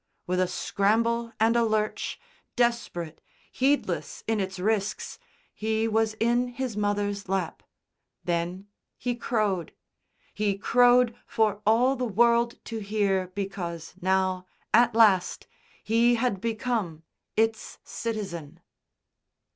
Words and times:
With 0.25 0.39
a 0.39 0.47
scramble 0.47 1.31
and 1.39 1.55
a 1.55 1.63
lurch, 1.63 2.19
desperate, 2.55 3.21
heedless 3.51 4.23
in 4.25 4.39
its 4.39 4.57
risks, 4.57 5.19
he 5.53 5.87
was 5.87 6.15
in 6.19 6.47
his 6.47 6.75
mother's 6.75 7.29
lap. 7.29 7.61
Then 8.23 8.65
he 8.97 9.13
crowed. 9.13 9.73
He 10.33 10.57
crowed 10.57 11.15
for 11.27 11.61
all 11.67 11.95
the 11.95 12.05
world 12.07 12.57
to 12.65 12.79
hear 12.79 13.27
because 13.35 13.93
now, 14.01 14.47
at 14.73 14.95
last, 14.95 15.45
he 15.83 16.15
had 16.15 16.41
become 16.41 17.03
its 17.37 17.77
citizen. 17.83 18.59